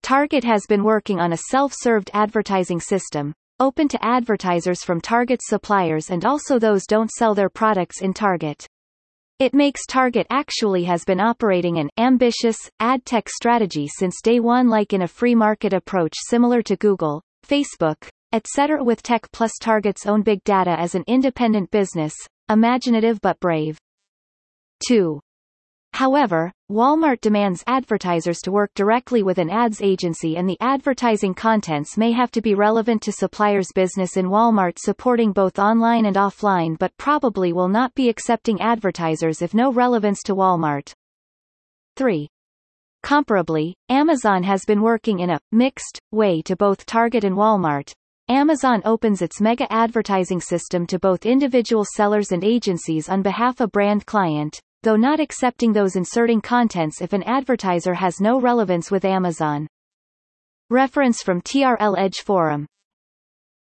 Target 0.01 0.43
has 0.43 0.65
been 0.67 0.83
working 0.83 1.19
on 1.19 1.33
a 1.33 1.37
self-served 1.51 2.09
advertising 2.13 2.79
system, 2.79 3.33
open 3.59 3.87
to 3.89 4.03
advertisers 4.03 4.83
from 4.83 5.01
Target's 5.01 5.47
suppliers 5.47 6.09
and 6.09 6.25
also 6.25 6.57
those 6.57 6.85
don't 6.85 7.11
sell 7.11 7.35
their 7.35 7.49
products 7.49 8.01
in 8.01 8.13
Target. 8.13 8.65
It 9.39 9.53
makes 9.53 9.85
Target 9.85 10.27
actually 10.29 10.83
has 10.85 11.05
been 11.05 11.19
operating 11.19 11.77
an 11.77 11.89
ambitious, 11.97 12.57
ad 12.79 13.05
tech 13.05 13.29
strategy 13.29 13.87
since 13.87 14.21
day 14.21 14.39
one 14.39 14.67
like 14.67 14.91
in 14.93 15.03
a 15.03 15.07
free 15.07 15.35
market 15.35 15.73
approach 15.73 16.13
similar 16.27 16.61
to 16.63 16.75
Google, 16.75 17.21
Facebook, 17.47 18.09
etc. 18.33 18.83
with 18.83 19.01
tech 19.01 19.31
plus 19.31 19.51
Target's 19.61 20.05
own 20.05 20.23
big 20.23 20.43
data 20.43 20.75
as 20.77 20.95
an 20.95 21.03
independent 21.07 21.71
business, 21.71 22.13
imaginative 22.49 23.21
but 23.21 23.39
brave. 23.39 23.77
2. 24.87 25.19
However, 25.93 26.51
Walmart 26.71 27.19
demands 27.21 27.63
advertisers 27.67 28.39
to 28.39 28.51
work 28.51 28.71
directly 28.73 29.23
with 29.23 29.37
an 29.37 29.49
ads 29.49 29.81
agency 29.81 30.37
and 30.37 30.47
the 30.47 30.57
advertising 30.61 31.33
contents 31.33 31.97
may 31.97 32.11
have 32.11 32.31
to 32.31 32.41
be 32.41 32.53
relevant 32.53 33.01
to 33.01 33.11
suppliers' 33.11 33.73
business 33.73 34.15
in 34.15 34.27
Walmart 34.27 34.77
supporting 34.77 35.33
both 35.33 35.59
online 35.59 36.05
and 36.05 36.15
offline 36.15 36.77
but 36.77 36.95
probably 36.97 37.53
will 37.53 37.67
not 37.67 37.93
be 37.95 38.07
accepting 38.07 38.61
advertisers 38.61 39.41
if 39.41 39.53
no 39.53 39.71
relevance 39.71 40.21
to 40.23 40.35
Walmart. 40.35 40.93
3. 41.97 42.27
Comparably, 43.03 43.73
Amazon 43.89 44.43
has 44.43 44.63
been 44.65 44.81
working 44.81 45.19
in 45.19 45.31
a 45.31 45.39
mixed 45.51 45.99
way 46.11 46.41
to 46.43 46.55
both 46.55 46.85
Target 46.85 47.23
and 47.23 47.35
Walmart. 47.35 47.91
Amazon 48.29 48.83
opens 48.85 49.23
its 49.23 49.41
mega 49.41 49.65
advertising 49.73 50.39
system 50.39 50.85
to 50.85 50.99
both 50.99 51.25
individual 51.25 51.83
sellers 51.95 52.31
and 52.31 52.43
agencies 52.43 53.09
on 53.09 53.23
behalf 53.23 53.59
of 53.59 53.71
brand 53.71 54.05
client, 54.05 54.61
though 54.83 54.95
not 54.95 55.19
accepting 55.19 55.73
those 55.73 55.95
inserting 55.95 56.39
contents 56.39 57.01
if 57.01 57.13
an 57.13 57.23
advertiser 57.23 57.95
has 57.95 58.21
no 58.21 58.39
relevance 58.39 58.91
with 58.91 59.03
Amazon. 59.03 59.67
Reference 60.69 61.23
from 61.23 61.41
TRL 61.41 61.97
Edge 61.97 62.19
Forum. 62.19 62.67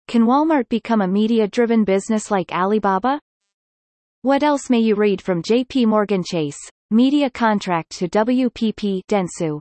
Can 0.08 0.26
Walmart 0.26 0.68
become 0.68 1.00
a 1.00 1.06
media-driven 1.06 1.84
business 1.84 2.32
like 2.32 2.50
Alibaba? 2.50 3.20
What 4.22 4.42
else 4.42 4.68
may 4.68 4.80
you 4.80 4.96
read 4.96 5.22
from 5.22 5.44
JP 5.44 5.86
Morgan 5.86 6.24
Chase, 6.24 6.58
media 6.90 7.30
contract 7.30 7.90
to 7.98 8.08
WPP 8.08 9.02
Dentsu? 9.08 9.60